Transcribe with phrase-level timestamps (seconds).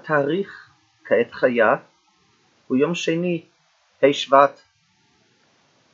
[0.00, 0.70] התאריך
[1.04, 1.76] כעת חיה
[2.66, 3.44] הוא יום שני,
[4.02, 4.60] ה' שבט,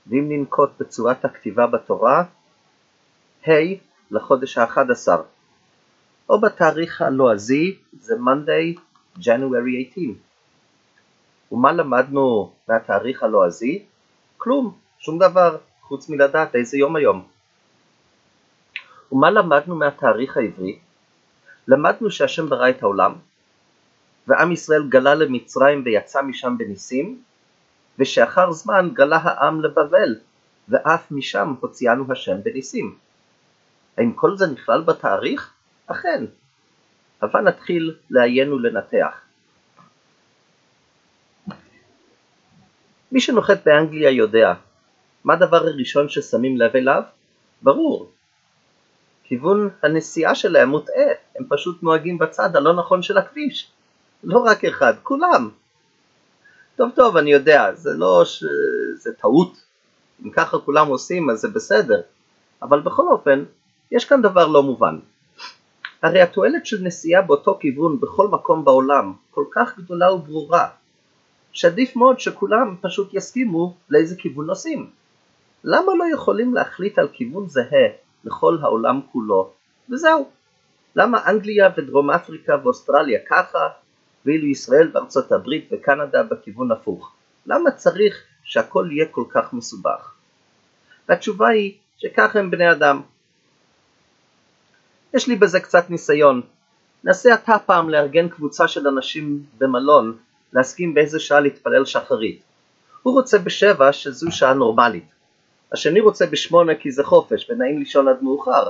[0.07, 2.25] ואם ננקוט בצורת הכתיבה בתורה,
[3.47, 3.51] ה'
[4.11, 5.23] לחודש האחד עשר,
[6.29, 8.79] או בתאריך הלועזי זה Monday,
[9.19, 10.05] January 18.
[11.53, 13.85] ומה למדנו מהתאריך הלועזי?
[14.37, 17.27] כלום, שום דבר, חוץ מלדעת איזה יום היום.
[19.13, 20.79] ומה למדנו מהתאריך העברי?
[21.69, 23.13] למדנו שהשם ברא את העולם,
[24.27, 27.23] ועם ישראל גלה למצרים ויצא משם בניסים,
[27.99, 30.17] ושאחר זמן גלה העם לבבל,
[30.69, 32.95] ואף משם הוציאנו השם בניסים.
[33.99, 35.53] האם כל זה נכלל בתאריך?
[35.87, 36.25] אכן.
[37.23, 39.21] אבל נתחיל לעיין ולנתח.
[43.13, 44.55] מי שנוחת באנגליה יודע,
[45.25, 47.03] מה הדבר הראשון ששמים לב אליו?
[47.63, 48.13] ברור.
[49.25, 53.73] כיוון הנסיעה שלהם מוטעה, הם פשוט נוהגים בצד הלא נכון של הכביש.
[54.25, 55.51] לא רק אחד, כולם.
[56.77, 58.45] טוב טוב, אני יודע, זה לא ש...
[58.95, 59.53] זה טעות.
[60.25, 62.01] אם ככה כולם עושים אז זה בסדר.
[62.63, 63.45] אבל בכל אופן,
[63.91, 64.99] יש כאן דבר לא מובן.
[66.03, 70.69] הרי התועלת של נסיעה באותו כיוון בכל מקום בעולם כל כך גדולה וברורה,
[71.53, 74.91] שעדיף מאוד שכולם פשוט יסכימו לאיזה כיוון נוסעים.
[75.65, 77.89] למה לא יכולים להחליט על כיוון זהה
[78.25, 79.51] לכל העולם כולו,
[79.91, 80.29] וזהו.
[80.97, 83.69] למה אנגליה ודרום אפריקה ואוסטרליה ככה,
[84.27, 87.13] ואילו ישראל וארצות הברית וקנדה בכיוון הפוך?
[87.47, 90.15] למה צריך שהכל יהיה כל כך מסובך?
[91.09, 93.03] והתשובה היא שככה הם בני אדם.
[95.15, 96.41] יש לי בזה קצת ניסיון.
[97.05, 100.17] נסה אתה פעם לארגן קבוצה של אנשים במלון
[100.53, 102.41] להסכים באיזה שעה להתפלל שחרית.
[103.03, 105.05] הוא רוצה בשבע שזו שעה נורמלית.
[105.73, 108.69] השני רוצה בשמונה כי זה חופש ונעים לישון עד מאוחר.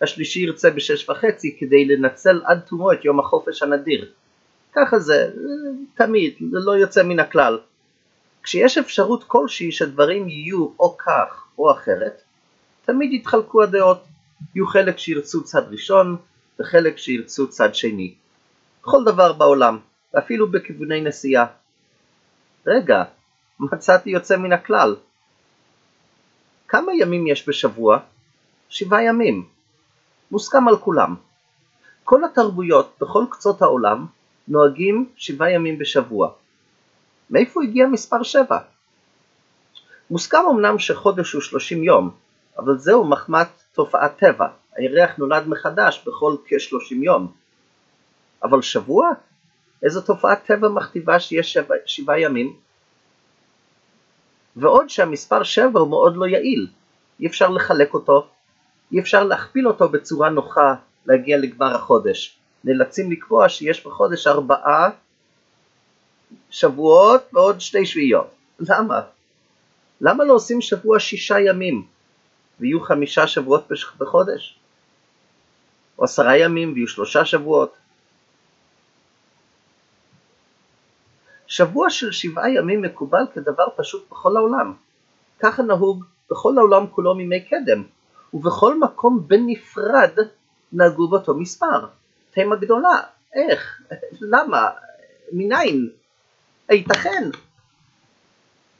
[0.00, 4.12] השלישי ירצה בשש וחצי כדי לנצל עד תומו את יום החופש הנדיר.
[4.72, 5.30] ככה זה,
[5.94, 7.58] תמיד, זה לא יוצא מן הכלל.
[8.42, 12.22] כשיש אפשרות כלשהי שדברים יהיו או כך או אחרת,
[12.84, 14.04] תמיד יתחלקו הדעות.
[14.54, 16.16] יהיו חלק שירצו צד ראשון
[16.60, 18.14] וחלק שירצו צד שני.
[18.82, 19.78] בכל דבר בעולם,
[20.14, 21.46] ואפילו בכיווני נסיעה.
[22.66, 23.04] רגע,
[23.60, 24.96] מצאתי יוצא מן הכלל.
[26.68, 27.98] כמה ימים יש בשבוע?
[28.68, 29.46] שבעה ימים.
[30.30, 31.14] מוסכם על כולם.
[32.04, 34.06] כל התרבויות בכל קצות העולם
[34.48, 36.30] נוהגים שבעה ימים בשבוע.
[37.30, 38.58] מאיפה הגיע מספר שבע?
[40.10, 42.10] מוסכם אמנם שחודש הוא שלושים יום,
[42.58, 47.32] אבל זהו מחמת תופעת טבע, הירח נולד מחדש בכל כשלושים יום.
[48.42, 49.10] אבל שבוע?
[49.82, 52.56] איזו תופעת טבע מכתיבה שיש שבע, שבעה ימים?
[54.56, 56.66] ועוד שהמספר שבע הוא מאוד לא יעיל,
[57.20, 58.28] אי אפשר לחלק אותו,
[58.92, 60.74] אי אפשר להכפיל אותו בצורה נוחה
[61.06, 62.39] להגיע לגמר החודש.
[62.64, 64.90] נאלצים לקבוע שיש בחודש ארבעה
[66.50, 68.30] שבועות ועוד שתי שביעיות.
[68.60, 69.00] למה?
[70.00, 71.86] למה לא עושים שבוע שישה ימים
[72.60, 73.68] ויהיו חמישה שבועות
[73.98, 74.58] בחודש?
[75.98, 77.74] או עשרה ימים ויהיו שלושה שבועות?
[81.46, 84.74] שבוע של שבעה ימים מקובל כדבר פשוט בכל העולם.
[85.38, 87.82] ככה נהוג בכל העולם כולו מימי קדם,
[88.34, 90.18] ובכל מקום בנפרד
[90.72, 91.86] נהגו באותו מספר.
[92.30, 93.00] תמה גדולה,
[93.34, 93.82] איך?
[94.20, 94.70] למה?
[95.32, 95.90] מניין?
[96.68, 97.30] הייתכן?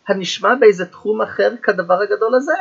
[0.09, 2.55] הנשמע באיזה תחום אחר כדבר הגדול הזה?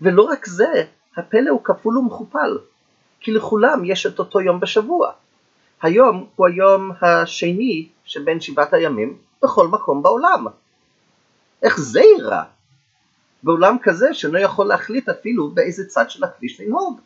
[0.00, 0.84] ולא רק זה,
[1.16, 2.58] הפלא הוא כפול ומכופל,
[3.20, 5.12] כי לכולם יש את אותו יום בשבוע.
[5.82, 10.46] היום הוא היום השני שבין שבעת הימים בכל מקום בעולם.
[11.62, 12.42] איך זה ייראה?
[13.42, 17.00] בעולם כזה שאינו יכול להחליט אפילו באיזה צד של הכביש לנהוג.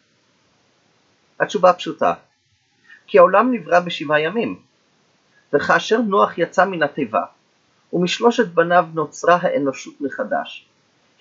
[1.40, 2.14] התשובה פשוטה,
[3.06, 4.58] כי העולם נברא בשבעה ימים,
[5.52, 7.22] וכאשר נוח יצא מן התיבה,
[7.92, 10.66] ומשלושת בניו נוצרה האנושות מחדש,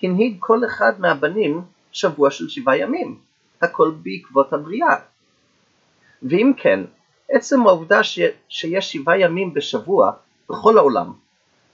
[0.02, 3.18] הנהיג כל אחד מהבנים שבוע של שבעה ימים,
[3.62, 4.96] הכל בעקבות הבריאה.
[6.22, 6.80] ואם כן,
[7.30, 8.18] עצם העובדה ש...
[8.48, 10.12] שיש שבעה ימים בשבוע
[10.50, 11.12] בכל העולם,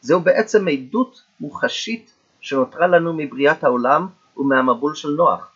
[0.00, 4.06] זהו בעצם עדות מוחשית שנותרה לנו מבריאת העולם
[4.37, 5.52] ומהמבול של נוח.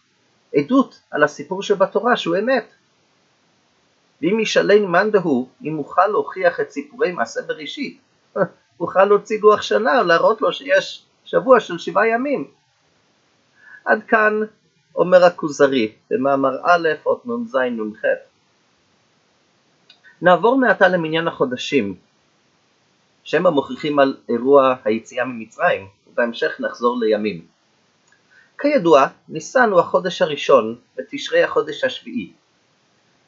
[0.54, 2.74] עדות על הסיפור שבתורה שהוא אמת.
[4.22, 8.00] ואם ישאלני מאן דהוא, אם אוכל להוכיח את סיפורי מעשה בראשית,
[8.80, 12.50] אוכל להוציא לוח שנה ולהראות לו שיש שבוע של שבעה ימים.
[13.84, 14.40] עד כאן
[14.94, 18.04] אומר הכוזרי במאמר א' אות נ"ז נ"ח.
[20.22, 21.94] נעבור מעתה למניין החודשים,
[23.24, 27.46] שהם המוכיחים על אירוע היציאה ממצרים, ובהמשך נחזור לימים.
[28.58, 32.32] כידוע, ניסן הוא החודש הראשון ותשרי החודש השביעי.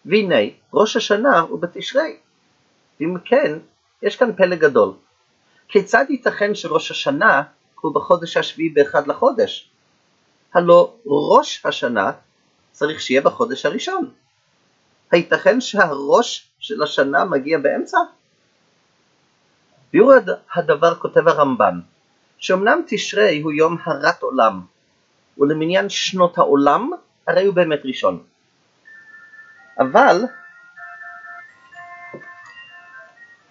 [0.07, 0.37] והנה
[0.75, 2.17] ראש השנה הוא בתשרי.
[3.01, 3.59] ואם כן,
[4.03, 4.93] יש כאן פלא גדול.
[5.69, 7.43] כיצד ייתכן שראש השנה
[7.81, 9.71] הוא בחודש השביעי באחד לחודש?
[10.55, 12.11] הלא ראש השנה
[12.73, 14.11] צריך שיהיה בחודש הראשון.
[15.11, 17.99] הייתכן שהראש של השנה מגיע באמצע?
[19.93, 20.13] ביור
[20.55, 21.81] הדבר כותב הרמב"ן,
[22.39, 24.61] שאומנם תשרי הוא יום הרת עולם,
[25.39, 26.91] ולמניין שנות העולם
[27.27, 28.23] הרי הוא באמת ראשון.
[29.79, 30.25] אבל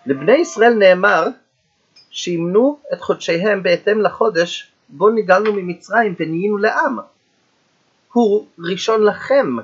[0.05, 1.27] לבני ישראל נאמר
[2.09, 6.97] שימנו את חודשיהם בהתאם לחודש בו נגאלנו ממצרים ונהיינו לעם.
[8.13, 9.55] הוא ראשון לכם,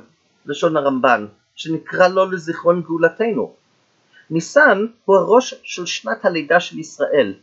[0.46, 1.26] לשון הרמב"ן,
[1.56, 3.54] שנקרא לו לזיכרון גאולתנו.
[4.30, 7.34] ניסן הוא הראש של שנת הלידה של ישראל.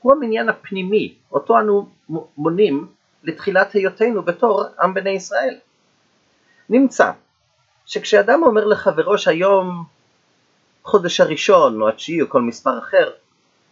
[0.00, 1.88] הוא המניין הפנימי, אותו אנו
[2.36, 2.86] מונים
[3.24, 5.54] לתחילת היותנו בתור עם בני ישראל.
[6.68, 7.10] נמצא
[7.86, 9.84] שכשאדם אומר לחברו שהיום
[10.82, 13.10] חודש הראשון או התשיעי או כל מספר אחר,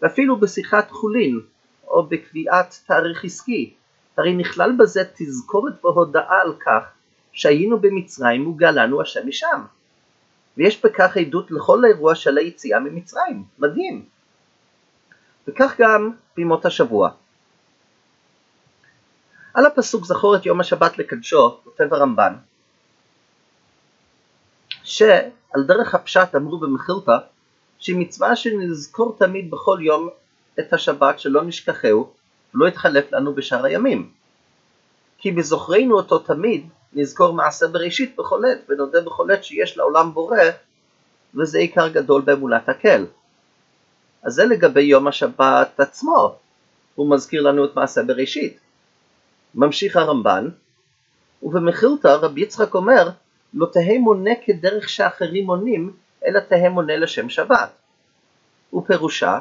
[0.03, 1.41] ואפילו בשיחת חולין
[1.87, 3.75] או בקביעת תאריך עסקי,
[4.19, 6.85] הרי נכלל בזה תזכורת והודעה על כך
[7.32, 9.64] שהיינו במצרים וגאלנו השם משם.
[10.56, 14.05] ויש בכך עדות לכל האירוע של היציאה ממצרים, מדהים.
[15.49, 17.11] וכך גם בימות השבוע.
[19.55, 22.35] על הפסוק זכור את יום השבת לקדשו, כותב הרמב"ן,
[24.84, 27.17] שעל דרך הפשט אמרו במחילתא,
[27.79, 30.08] שהיא מצווה שנזכור תמיד בכל יום
[30.61, 32.12] את השבת שלא נשכחהו
[32.55, 34.11] ולא יתחלף לנו בשאר הימים.
[35.19, 40.38] כי בזוכרנו אותו תמיד נזכור מעשה בראשית בכל עת ונודה בכל עת שיש לעולם בורא
[41.34, 43.06] וזה עיקר גדול באמונת הקל.
[44.23, 46.37] אז זה לגבי יום השבת עצמו,
[46.94, 48.58] הוא מזכיר לנו את מעשה בראשית.
[49.55, 50.49] ממשיך הרמב"ן,
[51.43, 53.08] ובמחילתא רבי יצחק אומר,
[53.54, 55.93] לא תהא מונה כדרך שאחרים מונים,
[56.26, 57.70] אלא תהא מונה לשם שבת.
[58.75, 59.38] ופירושה,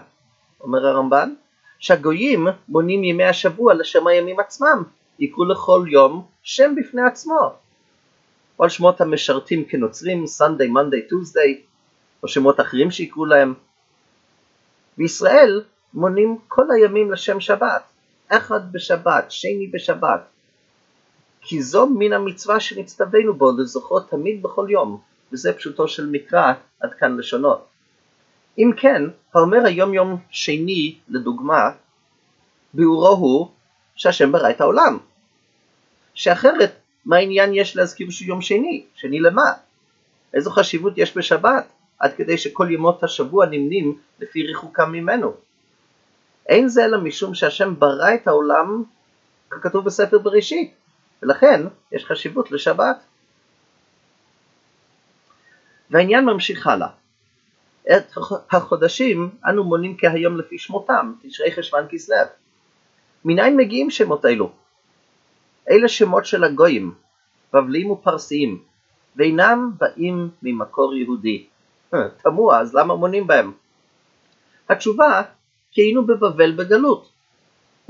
[0.61, 1.33] אומר הרמב"ן,
[1.79, 4.83] שהגויים מונים ימי השבוע לשם הימים עצמם,
[5.19, 7.53] יקראו לכל יום שם בפני עצמו.
[8.59, 11.61] או על שמות המשרתים כנוצרים, Sunday, Monday, Tuesday,
[12.23, 13.53] או שמות אחרים שיקראו להם.
[14.97, 17.83] בישראל מונים כל הימים לשם שבת,
[18.27, 20.30] אחד בשבת, שני בשבת.
[21.41, 25.01] כי זו מן המצווה שנצטווינו בו לזוכרות תמיד בכל יום,
[25.31, 27.67] וזה פשוטו של מקרא, עד כאן לשונות.
[28.57, 29.03] אם כן,
[29.33, 31.69] האומר היום יום שני, לדוגמה,
[32.73, 33.47] ביאורו הוא
[33.95, 34.97] שהשם ברא את העולם.
[36.13, 36.71] שאחרת,
[37.05, 38.85] מה העניין יש להזכיר שהוא יום שני?
[38.95, 39.51] שני למה?
[40.33, 41.71] איזו חשיבות יש בשבת?
[41.99, 45.33] עד כדי שכל ימות השבוע נמנים לפי ריחוקם ממנו.
[46.49, 48.83] אין זה אלא משום שהשם ברא את העולם
[49.49, 50.73] ככתוב בספר בראשית,
[51.23, 52.97] ולכן יש חשיבות לשבת.
[55.89, 56.87] והעניין ממשיך הלאה.
[57.95, 58.17] את
[58.51, 62.15] החודשים אנו מונים כהיום לפי שמותם, תשרי חשוון כסלו.
[63.25, 64.51] מניין מגיעים שמות אלו?
[65.69, 66.93] אלה שמות של הגויים,
[67.53, 68.63] בבלים ופרסיים,
[69.15, 71.45] ואינם באים ממקור יהודי.
[72.23, 73.51] תמוה, אז למה מונים בהם?
[74.69, 75.21] התשובה,
[75.71, 77.09] כי היינו בבבל בגלות.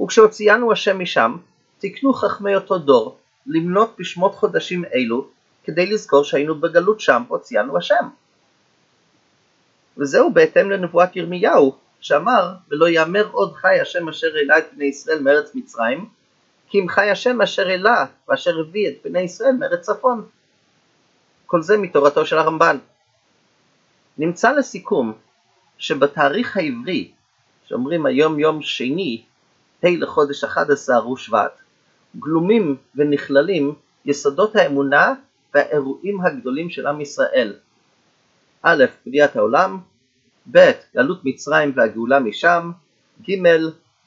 [0.02, 1.38] וכשהוציאנו השם משם,
[1.78, 5.28] תקנו חכמי אותו דור למנות בשמות חודשים אלו,
[5.64, 8.10] כדי לזכור שהיינו בגלות שם, הוציאנו השם.
[9.98, 15.20] וזהו בהתאם לנבואת ירמיהו, שאמר, ולא יאמר עוד חי השם אשר העלה את בני ישראל
[15.20, 16.10] מארץ מצרים,
[16.70, 20.28] כי אם חי השם אשר העלה ואשר הביא את בני ישראל מארץ צפון.
[21.46, 22.78] כל זה מתורתו של הרמב"ן.
[24.18, 25.14] נמצא לסיכום
[25.78, 27.12] שבתאריך העברי,
[27.66, 29.24] שאומרים היום יום שני,
[29.84, 31.62] ה' לחודש 11 הוא שבט,
[32.20, 33.74] גלומים ונכללים
[34.06, 35.14] יסודות האמונה
[35.54, 37.54] והאירועים הגדולים של עם ישראל.
[38.62, 39.80] א', בריאת העולם,
[40.52, 42.72] ב', גלות מצרים והגאולה משם,
[43.30, 43.34] ג',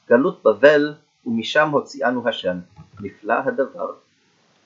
[0.08, 0.94] גלות בבל
[1.26, 2.58] ומשם הוציאנו השם.
[3.00, 4.03] נפלא הדבר.